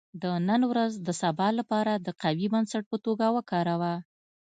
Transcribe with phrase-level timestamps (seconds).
[0.21, 3.93] •د نن ورځ د سبا لپاره د قوي بنسټ په توګه وکاروه.